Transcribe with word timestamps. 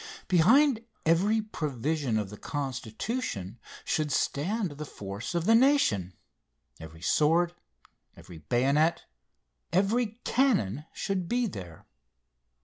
Behind 0.27 0.83
every 1.05 1.43
provision 1.43 2.17
of 2.17 2.31
the 2.31 2.37
Constitution 2.39 3.59
should 3.85 4.11
stand 4.11 4.71
the 4.71 4.83
force 4.85 5.35
of 5.35 5.45
the 5.45 5.53
nation. 5.53 6.15
Every 6.79 7.03
sword, 7.03 7.53
every 8.17 8.39
bayonet, 8.39 9.05
every 9.71 10.19
cannon 10.25 10.85
should 10.91 11.29
be 11.29 11.45
there. 11.45 11.85